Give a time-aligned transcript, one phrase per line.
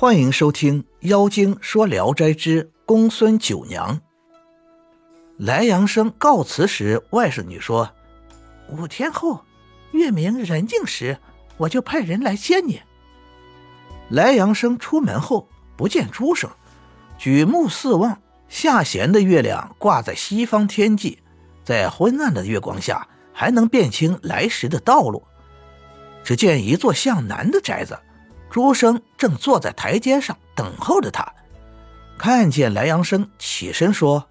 [0.00, 3.98] 欢迎收听《妖精说聊斋之公孙九娘》。
[5.36, 7.90] 莱阳生告辞时，外甥女说
[8.72, 9.44] ：“五天后，
[9.92, 11.18] 月明人静时，
[11.58, 12.80] 我就派人来接你。”
[14.08, 15.46] 莱阳生出门后
[15.76, 16.48] 不见朱生，
[17.18, 21.18] 举目四望，下弦的月亮挂在西方天际，
[21.62, 25.22] 在昏暗的月光下，还能辨清来时的道路。
[26.24, 27.98] 只见一座向南的宅子。
[28.50, 31.32] 朱生正坐在台阶上等候着他，
[32.18, 34.28] 看见莱阳生起身说：“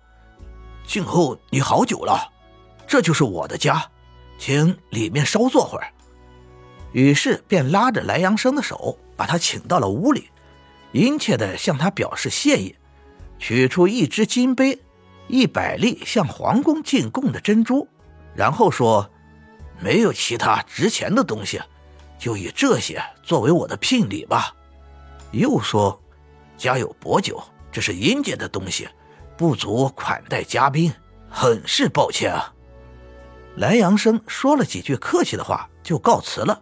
[0.85, 2.29] 静候你好久了，
[2.85, 3.89] 这就是我的家，
[4.37, 5.87] 请里面稍坐会儿。”
[6.91, 10.29] 于是便拉着莱阳生的手，把他请到了屋里，
[10.91, 12.75] 殷切地向他表示谢意，
[13.37, 14.79] 取出一只金杯，
[15.27, 17.87] 一百粒向皇宫进贡的珍珠，
[18.35, 19.09] 然后说
[19.79, 21.61] ：“没有其他值钱的东西。”
[22.19, 24.53] 就以这些作为我的聘礼吧。
[25.31, 25.99] 又说
[26.57, 28.87] ：“家有薄酒，这是阴间的东西，
[29.37, 30.93] 不足款待嘉宾，
[31.29, 32.53] 很是抱歉啊。”
[33.55, 36.61] 莱阳生说了几句客气的话，就告辞了。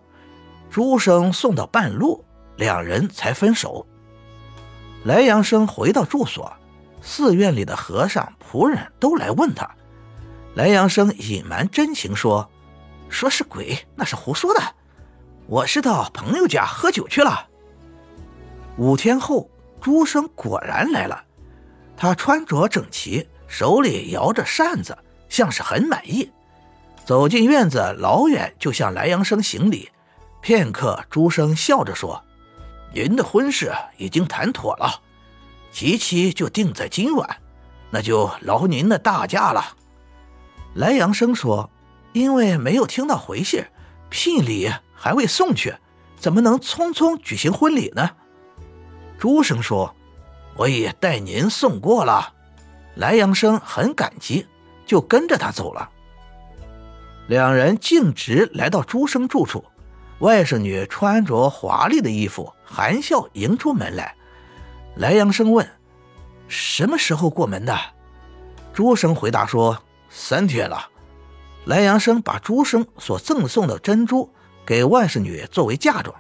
[0.70, 2.24] 朱生送到半路，
[2.58, 3.86] 两人才分手。
[5.04, 6.52] 莱阳生回到住所，
[7.02, 9.70] 寺院里的和尚仆人都来问他。
[10.56, 12.50] 莱阳生隐瞒真情说
[13.10, 14.62] ：“说是鬼，那是胡说的。”
[15.50, 17.48] 我是到朋友家喝酒去了。
[18.76, 21.24] 五天后，朱生果然来了。
[21.96, 24.98] 他穿着整齐，手里摇着扇子，
[25.30, 26.30] 像是很满意。
[27.06, 29.90] 走进院子，老远就向莱阳生行礼。
[30.42, 32.22] 片刻，朱生笑着说
[32.94, 35.02] ：“您的婚事已经谈妥了，
[35.72, 37.38] 吉期就定在今晚，
[37.90, 39.78] 那就劳您的大驾了。”
[40.76, 41.70] 莱阳生说
[42.12, 43.64] ：“因为没有听到回信，
[44.10, 45.76] 聘礼。”还未送去，
[46.18, 48.10] 怎么能匆匆举行婚礼呢？
[49.20, 49.96] 朱生说
[50.58, 52.34] ：“我已代您送过了。”
[52.98, 54.48] 莱阳生很感激，
[54.86, 55.88] 就跟着他走了。
[57.28, 59.64] 两人径直来到朱生住处，
[60.20, 64.16] 外甥女穿着华丽的衣服，含笑迎出门来。
[64.96, 65.70] 莱阳生问
[66.48, 67.78] ：“什么时候过门的？”
[68.74, 70.90] 朱生回答说：“三天了。”
[71.66, 74.34] 莱阳生把朱生所赠送的珍珠。
[74.68, 76.14] 给外甥女作为嫁妆，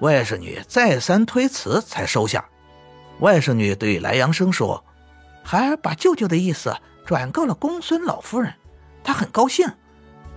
[0.00, 2.44] 外甥女再三推辞才收下。
[3.20, 4.84] 外甥女对莱阳生说
[5.44, 8.52] ：“孩儿把舅舅的意思转告了公孙老夫人，
[9.04, 9.72] 她很高兴，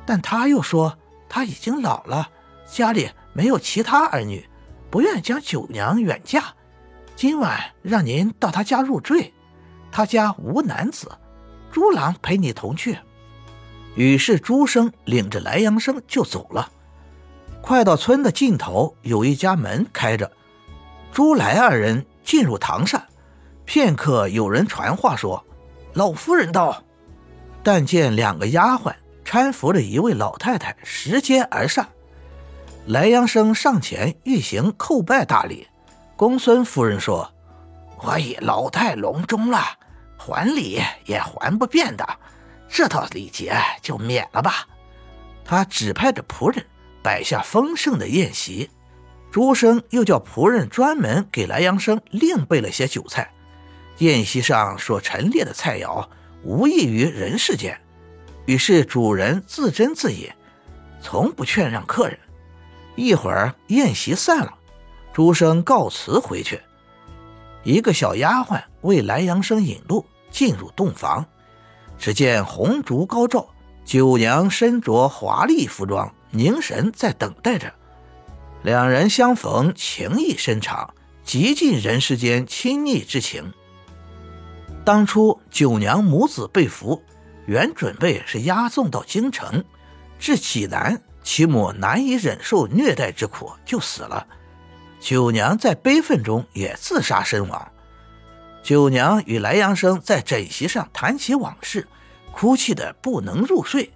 [0.06, 0.96] 但她又说
[1.28, 2.29] 她已经老了，
[2.72, 4.47] 家里没有其他儿女，
[4.91, 6.53] 不愿将九娘远嫁。
[7.16, 9.34] 今晚让您到她家入赘，
[9.91, 11.09] 她家无男子，
[11.72, 13.00] 朱郎陪你同去。”
[13.96, 16.72] 于是朱生领着莱阳生就走了。
[17.67, 20.31] 快到村的尽头，有一家门开着。
[21.11, 23.03] 朱来二人进入堂上，
[23.66, 25.44] 片刻，有人传话说
[25.91, 26.81] ：“老夫人到。”
[27.61, 28.95] 但见两个丫鬟
[29.25, 31.85] 搀扶着一位老太太拾阶而上。
[32.85, 35.67] 莱阳生上前欲行叩拜大礼，
[36.16, 37.29] 公孙夫人说
[38.01, 39.59] ：“我已老态龙钟了，
[40.17, 42.07] 还礼也还不便的，
[42.69, 44.66] 这套礼节就免了吧。”
[45.44, 46.66] 他指派着仆人。
[47.07, 48.69] 摆下丰盛的宴席，
[49.31, 53.31] 朱生又叫仆人专门给莱阳生另备了些酒菜。
[54.00, 56.06] 宴席上所陈列的菜肴
[56.44, 57.79] 无异于人世间，
[58.46, 60.29] 于是主人自斟自饮，
[61.01, 62.19] 从不劝让客人。
[62.97, 64.53] 一会儿宴席散了，
[65.13, 66.59] 朱生告辞回去。
[67.63, 71.25] 一个小丫鬟为莱阳生引路，进入洞房。
[71.97, 73.47] 只见红烛高照，
[73.85, 76.13] 九娘身着华丽服装。
[76.32, 77.74] 凝神在等待着，
[78.64, 80.94] 两人相逢，情意深长，
[81.24, 83.54] 极尽人世间亲昵之情。
[84.84, 87.02] 当初九娘母子被俘，
[87.46, 89.64] 原准备是押送到京城，
[90.20, 94.26] 至济南，其母难以忍受虐待之苦，就死了。
[95.00, 97.72] 九娘在悲愤中也自杀身亡。
[98.64, 101.88] 九娘与莱阳生在枕席上谈起往事，
[102.32, 103.91] 哭泣的不能入睡。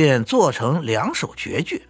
[0.00, 1.86] 便做成两首绝句：“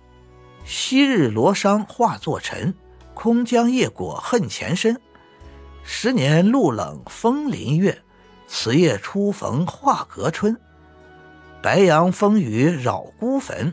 [0.66, 2.74] 昔日罗裳化作尘，
[3.14, 5.00] 空江夜果恨前身。
[5.84, 8.02] 十年露冷风林月，
[8.48, 10.60] 此夜初逢画阁春。
[11.62, 13.72] 白杨风雨扰孤坟，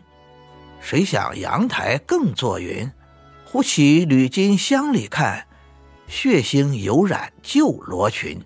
[0.79, 2.91] 谁想阳台更作云？
[3.43, 5.47] 忽起缕金乡里看，
[6.05, 8.39] 血腥犹染旧罗裙。”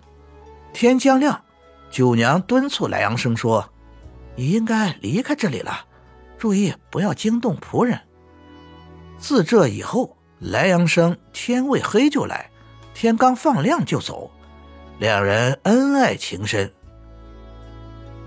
[0.72, 1.44] 天将亮，
[1.90, 3.68] 九娘敦促莱阳生说。
[4.36, 5.86] 你应该离开这里了，
[6.38, 8.00] 注意不要惊动仆人。
[9.18, 12.50] 自这以后，莱阳生天未黑就来，
[12.94, 14.30] 天刚放亮就走，
[14.98, 16.72] 两人恩爱情深。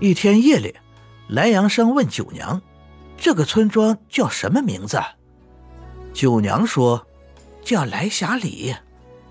[0.00, 0.74] 一天夜里，
[1.28, 2.62] 莱阳生问九娘
[3.16, 4.98] ：“这个村庄叫什么名字？”
[6.14, 7.06] 九娘说
[7.62, 8.74] ：“叫莱霞里，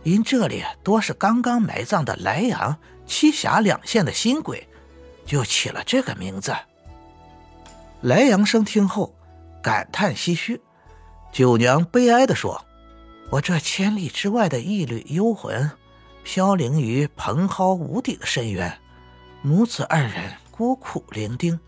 [0.03, 2.77] 因这里多是刚刚埋葬的莱阳、
[3.07, 4.67] 栖霞两县的新鬼，
[5.25, 6.55] 就起了这个名字。”
[8.01, 9.15] 莱阳生听后
[9.61, 10.61] 感叹唏嘘，
[11.31, 12.63] 九娘悲哀地说
[13.31, 15.71] ：“我这千里之外的一缕幽魂，
[16.23, 18.79] 飘零于蓬蒿无底的深渊，
[19.41, 21.59] 母子二人孤苦伶仃，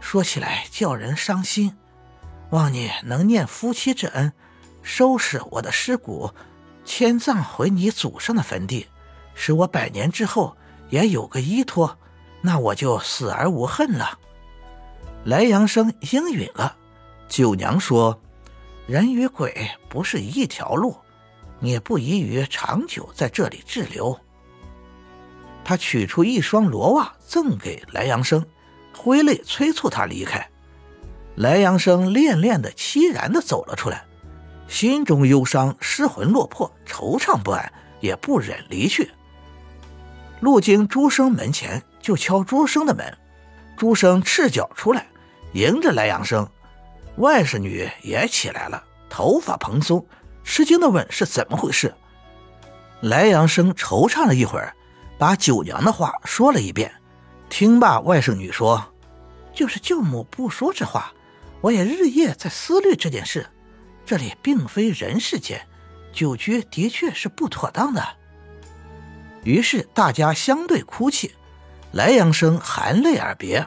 [0.00, 1.76] 说起来叫人伤心。
[2.50, 4.32] 望你能念夫妻之恩。”
[4.84, 6.34] 收拾我的尸骨，
[6.84, 8.88] 迁葬回你祖上的坟地，
[9.32, 10.56] 使我百年之后
[10.90, 11.96] 也有个依托，
[12.42, 14.18] 那我就死而无恨了。
[15.24, 16.76] 莱阳生应允了。
[17.28, 18.20] 九娘说
[18.86, 20.96] ：“人与鬼不是一条路，
[21.60, 24.18] 也不宜于长久在这里滞留。”
[25.64, 28.44] 他取出一双罗袜赠给莱阳生，
[28.96, 30.46] 挥泪催促他离开。
[31.36, 34.04] 莱阳生恋恋的、凄然的走了出来。
[34.68, 39.10] 心中忧伤，失魂落魄，惆怅不安，也不忍离去。
[40.40, 43.16] 路经朱生门前，就敲朱生的门。
[43.76, 45.06] 朱生赤脚出来，
[45.52, 46.46] 迎着来阳生。
[47.16, 50.06] 外甥女也起来了，头发蓬松，
[50.44, 51.94] 吃惊的问：“是怎么回事？”
[53.00, 54.74] 来阳生惆怅了一会儿，
[55.18, 56.92] 把九娘的话说了一遍。
[57.48, 58.94] 听罢，外甥女说
[59.54, 61.12] ：“就是舅母不说这话，
[61.60, 63.46] 我也日夜在思虑这件事。”
[64.04, 65.66] 这里并非人世间，
[66.12, 68.02] 久居的确是不妥当的。
[69.44, 71.34] 于是大家相对哭泣，
[71.92, 73.66] 莱阳生含泪而别。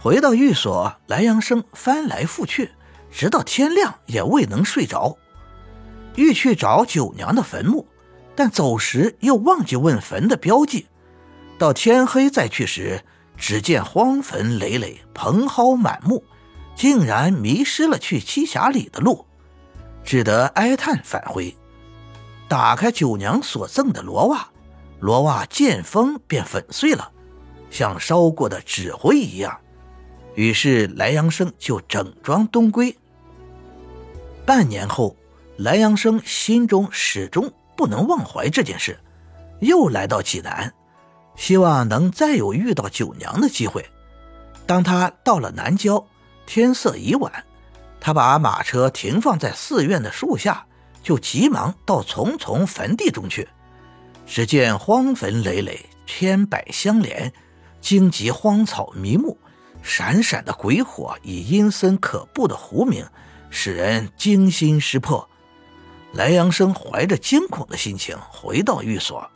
[0.00, 2.72] 回到寓所，莱阳生翻来覆去，
[3.10, 5.16] 直到天亮也未能睡着。
[6.16, 7.86] 欲去找九娘的坟墓，
[8.36, 10.86] 但走时又忘记问坟的标记。
[11.58, 13.02] 到天黑再去时，
[13.36, 16.24] 只见荒坟累累，蓬蒿满目。
[16.76, 19.24] 竟然迷失了去栖霞里的路，
[20.02, 21.56] 只得哀叹返回。
[22.48, 24.48] 打开九娘所赠的罗袜，
[25.04, 27.12] 罗袜见风便粉碎了，
[27.70, 29.60] 像烧过的纸灰一样。
[30.34, 32.96] 于是莱阳生就整装东归。
[34.46, 35.14] 半年后，
[35.58, 38.98] 莱阳生心中始终不能忘怀这件事，
[39.60, 40.72] 又来到济南，
[41.36, 43.84] 希望能再有遇到九娘的机会。
[44.64, 46.02] 当他到了南郊。
[46.46, 47.44] 天色已晚，
[48.00, 50.66] 他把马车停放在寺院的树下，
[51.02, 53.46] 就急忙到丛丛坟地中去。
[54.26, 57.32] 只见荒坟累累，千百相连，
[57.80, 59.38] 荆棘荒草迷目，
[59.82, 63.04] 闪闪的鬼火以阴森可怖的狐鸣，
[63.50, 65.28] 使人惊心失魄。
[66.12, 69.30] 莱阳生怀着惊恐的心情回到寓所，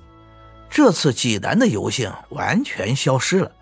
[0.70, 3.52] 这次济南的游兴完全消失了。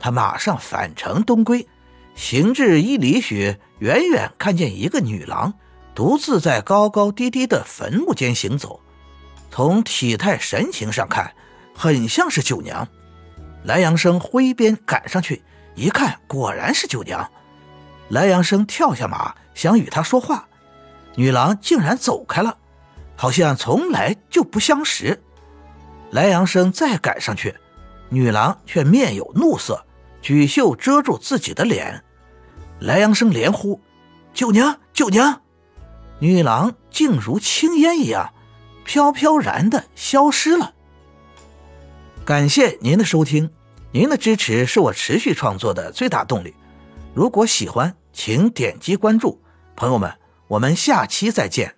[0.00, 1.66] 他马上返程东归。
[2.14, 5.52] 行至一里许，远远看见一个女郎
[5.94, 8.80] 独自在高高低低的坟墓间行走。
[9.56, 11.32] 从体态神情上看，
[11.74, 12.86] 很像是九娘。
[13.64, 15.42] 莱阳生挥鞭赶上去，
[15.74, 17.26] 一看，果然是九娘。
[18.10, 20.46] 莱阳生跳下马，想与她说话，
[21.14, 22.58] 女郎竟然走开了，
[23.16, 25.22] 好像从来就不相识。
[26.10, 27.54] 莱阳生再赶上去，
[28.10, 29.86] 女郎却面有怒色，
[30.20, 32.04] 举袖遮住自己的脸。
[32.80, 33.80] 莱阳生连呼
[34.34, 35.40] ：“九娘，九娘！”
[36.20, 38.34] 女郎竟如青烟一样，
[38.86, 40.72] 飘飘然的消失了。
[42.24, 43.50] 感谢您的收听，
[43.92, 46.54] 您的支持是我持续创作的最大动力。
[47.12, 49.42] 如果喜欢，请点击关注。
[49.74, 50.12] 朋友们，
[50.48, 51.75] 我们下期再见。